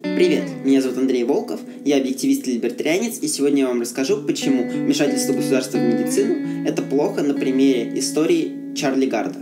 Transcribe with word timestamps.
Привет, 0.00 0.44
меня 0.64 0.80
зовут 0.80 0.98
Андрей 0.98 1.24
Волков, 1.24 1.58
я 1.84 1.96
объективист 1.96 2.46
и 2.46 2.52
либертарианец, 2.52 3.18
и 3.20 3.26
сегодня 3.26 3.62
я 3.62 3.66
вам 3.66 3.80
расскажу, 3.80 4.22
почему 4.22 4.62
вмешательство 4.62 5.32
государства 5.32 5.78
в 5.78 5.80
медицину– 5.80 6.36
это 6.68 6.82
плохо 6.82 7.24
на 7.24 7.34
примере 7.34 7.98
истории 7.98 8.76
Чарли 8.76 9.06
Гарда. 9.06 9.40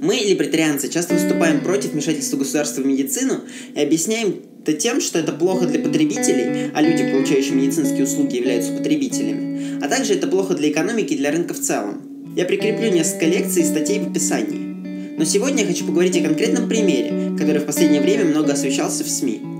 Мы, 0.00 0.14
либертарианцы, 0.14 0.88
часто 0.88 1.12
выступаем 1.12 1.60
против 1.60 1.92
вмешательства 1.92 2.38
государства 2.38 2.80
в 2.80 2.86
медицину 2.86 3.42
и 3.76 3.80
объясняем 3.80 4.36
это 4.62 4.72
тем, 4.72 4.98
что 5.02 5.18
это 5.18 5.32
плохо 5.32 5.66
для 5.66 5.78
потребителей, 5.78 6.70
а 6.72 6.80
люди, 6.80 7.12
получающие 7.12 7.54
медицинские 7.54 8.04
услуги, 8.04 8.36
являются 8.36 8.72
потребителями, 8.72 9.78
а 9.84 9.88
также 9.88 10.14
это 10.14 10.26
плохо 10.26 10.54
для 10.54 10.70
экономики 10.70 11.12
и 11.12 11.18
для 11.18 11.32
рынка 11.32 11.52
в 11.52 11.60
целом. 11.60 12.32
Я 12.34 12.46
прикреплю 12.46 12.90
несколько 12.90 13.26
лекций 13.26 13.60
и 13.60 13.66
статей 13.66 13.98
в 13.98 14.10
описании. 14.10 15.18
Но 15.18 15.26
сегодня 15.26 15.64
я 15.64 15.68
хочу 15.68 15.84
поговорить 15.84 16.16
о 16.16 16.22
конкретном 16.22 16.66
примере, 16.66 17.36
который 17.38 17.60
в 17.60 17.66
последнее 17.66 18.00
время 18.00 18.24
много 18.24 18.54
освещался 18.54 19.04
в 19.04 19.10
СМИ– 19.10 19.42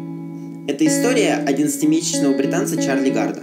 это 0.69 0.87
история 0.87 1.45
11-месячного 1.47 2.37
британца 2.37 2.81
Чарли 2.81 3.11
Гарда. 3.11 3.41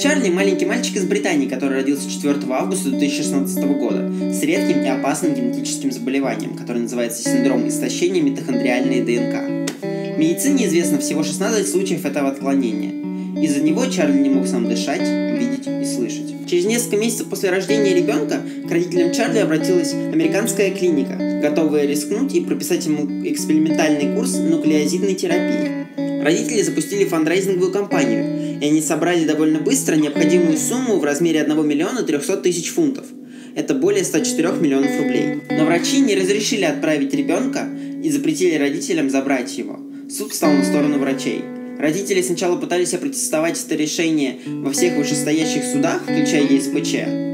Чарли– 0.00 0.28
маленький 0.30 0.66
мальчик 0.66 0.96
из 0.96 1.04
Британии, 1.04 1.48
который 1.48 1.78
родился 1.78 2.10
4 2.10 2.36
августа 2.50 2.90
2016 2.90 3.64
года 3.78 4.12
с 4.32 4.42
редким 4.42 4.82
и 4.82 4.88
опасным 4.88 5.34
генетическим 5.34 5.92
заболеванием, 5.92 6.56
которое 6.56 6.80
называется 6.80 7.22
синдром 7.22 7.66
истощения 7.68 8.22
митохондриальной 8.22 9.00
ДНК. 9.00 10.16
В 10.16 10.18
медицине 10.18 10.66
известно 10.66 10.98
всего 10.98 11.22
16 11.22 11.68
случаев 11.68 12.04
этого 12.04 12.28
отклонения. 12.28 13.42
Из-за 13.42 13.60
него 13.60 13.86
Чарли 13.86 14.18
не 14.18 14.30
мог 14.30 14.46
сам 14.46 14.68
дышать, 14.68 15.00
видеть 15.00 15.66
и 15.66 15.84
слышать. 15.84 16.34
Через 16.48 16.64
несколько 16.64 16.96
месяцев 16.96 17.28
после 17.28 17.50
рождения 17.50 17.94
ребенка 17.94 18.40
к 18.68 18.70
родителям 18.70 19.12
Чарли 19.12 19.38
обратилась 19.38 19.92
американская 19.92 20.70
клиника, 20.70 21.40
готовая 21.40 21.86
рискнуть 21.86 22.34
и 22.34 22.40
прописать 22.40 22.86
ему 22.86 23.04
экспериментальный 23.26 24.14
курс 24.16 24.34
нуклеозидной 24.36 25.14
терапии. 25.14 26.07
Родители 26.22 26.62
запустили 26.62 27.04
фандрайзинговую 27.04 27.72
кампанию, 27.72 28.60
и 28.60 28.64
они 28.66 28.80
собрали 28.80 29.24
довольно 29.24 29.60
быстро 29.60 29.94
необходимую 29.96 30.56
сумму 30.56 30.98
в 30.98 31.04
размере 31.04 31.42
1 31.42 31.66
миллиона 31.66 32.02
300 32.02 32.38
тысяч 32.38 32.70
фунтов. 32.70 33.06
Это 33.54 33.74
более 33.74 34.04
104 34.04 34.52
миллионов 34.60 34.98
рублей. 34.98 35.40
Но 35.50 35.64
врачи 35.64 36.00
не 36.00 36.14
разрешили 36.14 36.64
отправить 36.64 37.14
ребенка 37.14 37.68
и 38.02 38.10
запретили 38.10 38.56
родителям 38.56 39.10
забрать 39.10 39.56
его. 39.58 39.80
Суд 40.10 40.32
встал 40.32 40.52
на 40.52 40.64
сторону 40.64 40.98
врачей. 40.98 41.42
Родители 41.78 42.22
сначала 42.22 42.56
пытались 42.56 42.94
опротестовать 42.94 43.62
это 43.64 43.76
решение 43.76 44.38
во 44.46 44.72
всех 44.72 44.96
вышестоящих 44.96 45.62
судах, 45.64 46.02
включая 46.02 46.42
ЕСПЧ, 46.42 47.28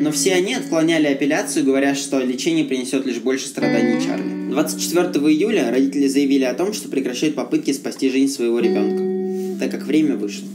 но 0.00 0.12
все 0.12 0.34
они 0.34 0.54
отклоняли 0.54 1.08
апелляцию, 1.08 1.64
говоря, 1.64 1.94
что 1.94 2.20
лечение 2.20 2.64
принесет 2.64 3.04
лишь 3.06 3.18
больше 3.18 3.48
страданий 3.48 4.00
Чарли. 4.00 4.27
24 4.48 5.24
июля 5.26 5.70
родители 5.70 6.08
заявили 6.08 6.44
о 6.44 6.54
том, 6.54 6.72
что 6.72 6.88
прекращают 6.88 7.34
попытки 7.34 7.72
спасти 7.72 8.10
жизнь 8.10 8.32
своего 8.32 8.58
ребенка, 8.58 9.60
так 9.60 9.70
как 9.70 9.86
время 9.86 10.16
вышло. 10.16 10.48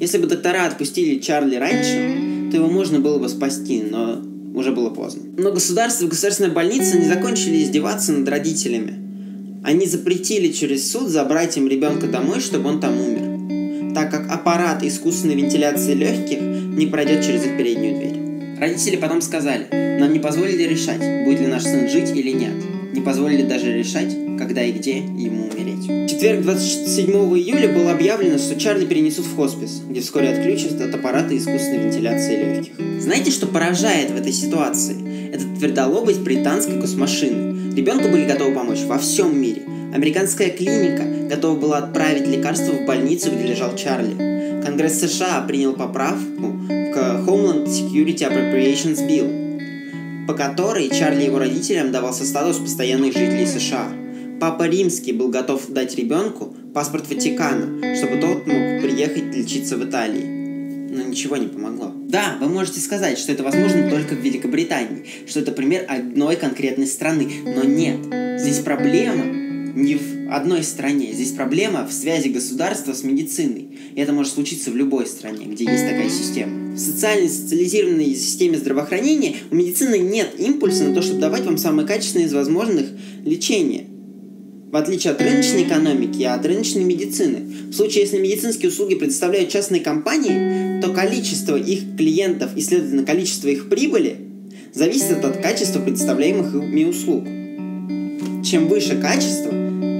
Если 0.00 0.18
бы 0.18 0.26
доктора 0.26 0.66
отпустили 0.66 1.20
Чарли 1.20 1.56
раньше, 1.56 2.50
то 2.50 2.56
его 2.56 2.68
можно 2.68 3.00
было 3.00 3.18
бы 3.18 3.28
спасти, 3.28 3.82
но 3.82 4.22
уже 4.54 4.72
было 4.72 4.90
поздно. 4.90 5.22
Но 5.36 5.52
государство 5.52 6.06
и 6.06 6.08
государственная 6.08 6.52
больница 6.52 6.98
не 6.98 7.06
закончили 7.06 7.62
издеваться 7.62 8.12
над 8.12 8.28
родителями. 8.28 8.94
Они 9.64 9.86
запретили 9.86 10.52
через 10.52 10.90
суд 10.90 11.08
забрать 11.08 11.56
им 11.56 11.68
ребенка 11.68 12.06
домой, 12.06 12.40
чтобы 12.40 12.68
он 12.68 12.80
там 12.80 12.98
умер, 13.00 13.94
так 13.94 14.10
как 14.10 14.30
аппарат 14.30 14.82
искусственной 14.82 15.36
вентиляции 15.36 15.94
легких 15.94 16.40
не 16.40 16.86
пройдет 16.86 17.24
через 17.24 17.44
их 17.44 17.56
переднюю 17.56 17.96
дверь. 17.96 18.58
Родители 18.60 18.96
потом 18.96 19.22
сказали, 19.22 19.66
нам 19.98 20.12
не 20.12 20.18
позволили 20.18 20.64
решать, 20.64 21.24
будет 21.24 21.40
ли 21.40 21.46
наш 21.46 21.62
сын 21.62 21.88
жить 21.88 22.10
или 22.14 22.30
нет. 22.30 22.73
Не 22.94 23.00
позволили 23.00 23.42
даже 23.42 23.76
решать, 23.76 24.16
когда 24.38 24.62
и 24.62 24.70
где 24.70 24.98
ему 24.98 25.48
умереть. 25.48 25.88
В 25.88 26.06
четверг 26.06 26.42
27 26.42 27.10
июля 27.10 27.68
было 27.68 27.90
объявлено, 27.90 28.38
что 28.38 28.54
Чарли 28.54 28.86
перенесут 28.86 29.26
в 29.26 29.34
хоспис, 29.34 29.82
где 29.88 30.00
вскоре 30.00 30.28
отключат 30.28 30.80
от 30.80 30.94
аппарата 30.94 31.36
искусственной 31.36 31.86
вентиляции 31.86 32.36
легких. 32.36 33.02
Знаете, 33.02 33.32
что 33.32 33.48
поражает 33.48 34.12
в 34.12 34.16
этой 34.16 34.32
ситуации? 34.32 35.32
Это 35.32 35.44
твердолобость 35.58 36.20
британской 36.20 36.80
космошины. 36.80 37.74
Ребенку 37.74 38.08
были 38.10 38.26
готовы 38.26 38.54
помочь 38.54 38.82
во 38.86 38.98
всем 38.98 39.40
мире. 39.40 39.62
Американская 39.92 40.50
клиника 40.50 41.04
готова 41.28 41.58
была 41.58 41.78
отправить 41.78 42.28
лекарство 42.28 42.74
в 42.74 42.86
больницу, 42.86 43.30
где 43.32 43.48
лежал 43.48 43.74
Чарли. 43.74 44.62
Конгресс 44.64 45.00
США 45.00 45.44
принял 45.48 45.72
поправку 45.72 46.52
к 46.68 46.96
Homeland 47.26 47.66
Security 47.66 48.20
Appropriations 48.20 49.04
Bill, 49.08 49.43
по 50.26 50.34
которой 50.34 50.88
Чарли 50.88 51.22
и 51.22 51.26
его 51.26 51.38
родителям 51.38 51.92
давался 51.92 52.24
статус 52.24 52.58
постоянных 52.58 53.12
жителей 53.12 53.46
США. 53.46 53.88
Папа 54.40 54.68
Римский 54.68 55.12
был 55.12 55.28
готов 55.28 55.68
дать 55.68 55.94
ребенку 55.96 56.54
паспорт 56.74 57.08
Ватикана, 57.08 57.96
чтобы 57.96 58.16
тот 58.16 58.46
мог 58.46 58.82
приехать 58.82 59.34
лечиться 59.34 59.76
в 59.76 59.84
Италии. 59.84 60.24
Но 60.90 61.02
ничего 61.02 61.36
не 61.36 61.46
помогло. 61.46 61.92
Да, 62.08 62.36
вы 62.40 62.48
можете 62.48 62.80
сказать, 62.80 63.18
что 63.18 63.32
это 63.32 63.42
возможно 63.42 63.90
только 63.90 64.14
в 64.14 64.18
Великобритании, 64.18 65.04
что 65.26 65.40
это 65.40 65.52
пример 65.52 65.84
одной 65.88 66.36
конкретной 66.36 66.86
страны, 66.86 67.28
но 67.44 67.64
нет. 67.64 67.98
Здесь 68.40 68.60
проблема 68.60 69.24
не 69.24 69.96
в 69.96 70.32
одной 70.32 70.62
стране. 70.62 71.12
Здесь 71.12 71.32
проблема 71.32 71.86
в 71.86 71.92
связи 71.92 72.28
государства 72.28 72.92
с 72.92 73.02
медициной. 73.02 73.68
И 73.94 74.00
это 74.00 74.12
может 74.12 74.32
случиться 74.32 74.70
в 74.70 74.76
любой 74.76 75.06
стране, 75.06 75.46
где 75.46 75.64
есть 75.64 75.84
такая 75.84 76.08
система. 76.08 76.63
В 76.74 76.78
социально 76.78 77.28
социализированной 77.28 78.16
системе 78.16 78.58
здравоохранения 78.58 79.36
у 79.52 79.54
медицины 79.54 79.96
нет 79.96 80.34
импульса 80.38 80.82
на 80.84 80.94
то, 80.94 81.02
чтобы 81.02 81.20
давать 81.20 81.44
вам 81.44 81.56
самое 81.56 81.86
качественное 81.86 82.26
из 82.26 82.32
возможных 82.32 82.86
лечения. 83.24 83.84
В 84.72 84.76
отличие 84.76 85.12
от 85.12 85.22
рыночной 85.22 85.62
экономики 85.62 86.22
и 86.22 86.24
от 86.24 86.44
рыночной 86.44 86.82
медицины. 86.82 87.70
В 87.70 87.72
случае, 87.74 88.02
если 88.02 88.18
медицинские 88.18 88.70
услуги 88.70 88.96
предоставляют 88.96 89.50
частные 89.50 89.82
компании, 89.82 90.80
то 90.80 90.92
количество 90.92 91.56
их 91.56 91.96
клиентов 91.96 92.50
и, 92.56 92.60
следовательно, 92.60 93.04
количество 93.04 93.46
их 93.46 93.68
прибыли 93.68 94.16
зависит 94.72 95.24
от 95.24 95.36
качества 95.36 95.78
представляемых 95.78 96.56
ими 96.56 96.86
услуг. 96.86 97.24
Чем 98.44 98.66
выше 98.66 99.00
качество, 99.00 99.52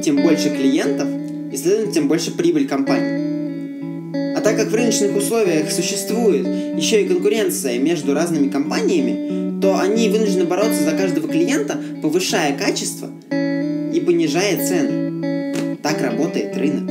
тем 0.03 0.17
больше 0.17 0.51
клиентов 0.51 1.07
и, 1.53 1.57
следовательно, 1.57 1.93
тем 1.93 2.09
больше 2.09 2.33
прибыль 2.33 2.67
компании. 2.67 3.34
Так 4.45 4.59
как 4.59 4.69
в 4.69 4.75
рыночных 4.75 5.17
условиях 5.17 5.73
существует 5.73 6.47
еще 6.77 7.03
и 7.03 7.09
конкуренция 7.09 7.79
между 7.79 8.13
разными 8.13 8.51
компаниями, 8.51 9.59
то 9.61 9.79
они 9.81 10.11
вынуждены 10.11 10.45
бороться 10.45 10.85
за 10.85 10.93
каждого 10.93 11.27
клиента, 11.29 11.79
повышая 12.03 12.55
качество 12.57 13.09
и 13.31 14.03
понижая 14.05 14.67
цены. 14.67 15.79
Так 15.83 16.03
работает 16.03 16.57
рынок. 16.59 16.91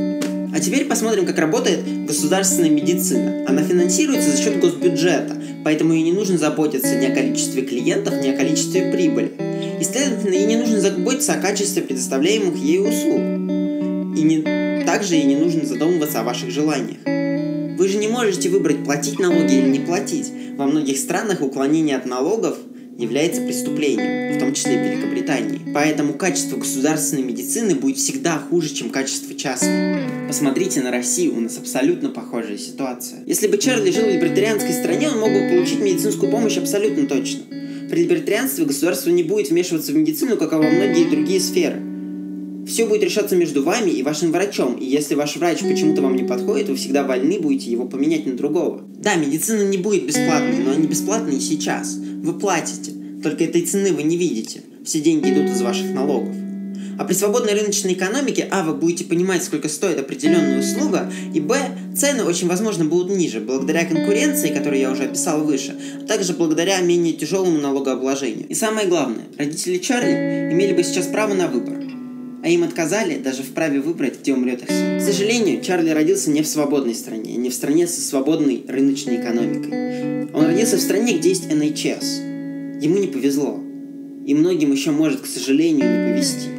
А 0.51 0.59
теперь 0.59 0.85
посмотрим, 0.85 1.27
как 1.27 1.37
работает 1.37 2.05
государственная 2.07 2.71
медицина. 2.71 3.45
Она 3.47 3.61
финансируется 3.61 4.31
за 4.31 4.41
счет 4.41 4.59
госбюджета, 4.59 5.35
поэтому 5.63 5.93
ей 5.93 6.03
не 6.03 6.11
нужно 6.11 6.39
заботиться 6.39 6.95
ни 6.95 7.05
о 7.05 7.13
количестве 7.13 7.61
клиентов, 7.61 8.15
ни 8.23 8.29
о 8.29 8.37
количестве 8.37 8.91
прибыли. 8.91 9.31
И, 9.79 9.83
следовательно, 9.83 10.33
ей 10.33 10.45
не 10.45 10.55
нужно 10.55 10.79
заботиться 10.79 11.33
о 11.33 11.37
качестве 11.37 11.83
предоставляемых 11.83 12.55
ей 12.55 12.79
услуг. 12.79 13.19
И 14.17 14.21
не, 14.23 14.83
также 14.85 15.15
ей 15.15 15.25
не 15.25 15.35
нужно 15.35 15.65
задумываться 15.65 16.21
о 16.21 16.23
ваших 16.23 16.49
желаниях. 16.49 16.97
Вы 17.83 17.89
же 17.89 17.97
не 17.97 18.07
можете 18.07 18.47
выбрать, 18.47 18.85
платить 18.85 19.19
налоги 19.19 19.55
или 19.55 19.67
не 19.67 19.79
платить. 19.79 20.31
Во 20.55 20.67
многих 20.67 20.97
странах 20.97 21.41
уклонение 21.41 21.97
от 21.97 22.05
налогов 22.05 22.57
является 22.97 23.41
преступлением, 23.41 24.37
в 24.37 24.39
том 24.39 24.53
числе 24.53 24.77
в 24.77 24.87
Великобритании. 24.87 25.59
Поэтому 25.73 26.13
качество 26.13 26.55
государственной 26.55 27.23
медицины 27.23 27.75
будет 27.75 27.97
всегда 27.97 28.37
хуже, 28.37 28.73
чем 28.73 28.89
качество 28.89 29.35
частной. 29.35 29.97
Посмотрите 30.29 30.79
на 30.79 30.91
Россию, 30.91 31.35
у 31.35 31.41
нас 31.41 31.57
абсолютно 31.57 32.07
похожая 32.07 32.57
ситуация. 32.57 33.19
Если 33.25 33.47
бы 33.47 33.57
Чарли 33.57 33.91
жил 33.91 34.05
в 34.05 34.13
либертарианской 34.13 34.71
стране, 34.71 35.09
он 35.09 35.19
мог 35.19 35.33
бы 35.33 35.49
получить 35.49 35.81
медицинскую 35.81 36.31
помощь 36.31 36.55
абсолютно 36.55 37.05
точно. 37.05 37.41
При 37.89 38.03
либертарианстве 38.03 38.63
государство 38.63 39.09
не 39.09 39.23
будет 39.23 39.49
вмешиваться 39.49 39.91
в 39.91 39.95
медицину, 39.97 40.37
как 40.37 40.53
и 40.53 40.55
во 40.55 40.63
многие 40.63 41.09
другие 41.09 41.41
сферы. 41.41 41.81
Все 42.73 42.87
будет 42.87 43.03
решаться 43.03 43.35
между 43.35 43.61
вами 43.61 43.91
и 43.91 44.01
вашим 44.01 44.31
врачом, 44.31 44.73
и 44.73 44.83
если 44.83 45.13
ваш 45.13 45.35
врач 45.35 45.59
почему-то 45.59 46.01
вам 46.01 46.15
не 46.15 46.23
подходит, 46.23 46.69
вы 46.69 46.75
всегда 46.75 47.03
вольны 47.03 47.39
будете 47.39 47.69
его 47.69 47.85
поменять 47.85 48.25
на 48.25 48.35
другого. 48.35 48.81
Да, 48.97 49.13
медицина 49.13 49.61
не 49.61 49.77
будет 49.77 50.07
бесплатной, 50.07 50.57
но 50.57 50.71
они 50.71 50.87
бесплатные 50.87 51.39
сейчас. 51.39 51.95
Вы 51.95 52.33
платите, 52.33 52.91
только 53.21 53.43
этой 53.43 53.61
цены 53.61 53.93
вы 53.93 54.01
не 54.01 54.17
видите. 54.17 54.63
Все 54.83 55.01
деньги 55.01 55.29
идут 55.29 55.51
из 55.51 55.61
ваших 55.61 55.93
налогов. 55.93 56.35
А 56.97 57.05
при 57.05 57.13
свободной 57.13 57.53
рыночной 57.53 57.93
экономике, 57.93 58.47
а, 58.49 58.63
вы 58.63 58.73
будете 58.73 59.03
понимать, 59.03 59.43
сколько 59.43 59.69
стоит 59.69 59.99
определенная 59.99 60.59
услуга, 60.59 61.13
и, 61.31 61.39
б, 61.39 61.55
цены 61.95 62.23
очень 62.23 62.47
возможно 62.47 62.85
будут 62.85 63.15
ниже, 63.15 63.39
благодаря 63.39 63.85
конкуренции, 63.85 64.51
которую 64.51 64.81
я 64.81 64.89
уже 64.89 65.03
описал 65.03 65.43
выше, 65.43 65.75
а 66.01 66.07
также 66.07 66.33
благодаря 66.33 66.81
менее 66.81 67.13
тяжелому 67.13 67.59
налогообложению. 67.59 68.47
И 68.47 68.55
самое 68.55 68.87
главное, 68.87 69.25
родители 69.37 69.77
Чарли 69.77 70.51
имели 70.51 70.73
бы 70.73 70.83
сейчас 70.83 71.05
право 71.05 71.35
на 71.35 71.47
выбор. 71.47 71.92
А 72.43 72.49
им 72.49 72.63
отказали 72.63 73.17
даже 73.17 73.41
в 73.41 73.53
праве 73.53 73.79
выбрать, 73.79 74.19
где 74.19 74.33
умрет 74.33 74.63
их 74.63 74.69
сын. 74.69 74.99
К 74.99 75.01
сожалению, 75.01 75.61
Чарли 75.61 75.91
родился 75.91 76.29
не 76.29 76.41
в 76.41 76.47
свободной 76.47 76.93
стране, 76.93 77.37
не 77.37 77.49
в 77.49 77.53
стране 77.53 77.87
со 77.87 78.01
свободной 78.01 78.65
рыночной 78.67 79.15
экономикой. 79.15 80.29
Он 80.33 80.45
родился 80.45 80.75
в 80.75 80.81
стране, 80.81 81.17
где 81.17 81.29
есть 81.29 81.45
NHS. 81.45 82.81
Ему 82.81 82.97
не 82.97 83.07
повезло. 83.07 83.61
И 84.25 84.35
многим 84.35 84.73
еще 84.73 84.91
может, 84.91 85.21
к 85.21 85.25
сожалению, 85.25 85.89
не 85.89 86.11
повезти. 86.11 86.49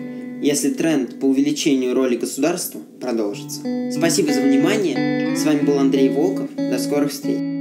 если 0.40 0.70
тренд 0.70 1.20
по 1.20 1.26
увеличению 1.26 1.94
роли 1.94 2.16
государства 2.16 2.80
продолжится. 3.00 3.60
Спасибо 3.92 4.32
за 4.32 4.40
внимание. 4.40 5.36
С 5.36 5.44
вами 5.44 5.60
был 5.60 5.78
Андрей 5.78 6.08
Волков. 6.08 6.48
До 6.56 6.78
скорых 6.78 7.12
встреч. 7.12 7.53